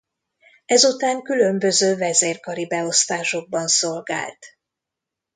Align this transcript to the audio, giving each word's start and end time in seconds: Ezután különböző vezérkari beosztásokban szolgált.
Ezután 0.65 1.21
különböző 1.21 1.95
vezérkari 1.95 2.67
beosztásokban 2.67 3.67
szolgált. 3.67 4.45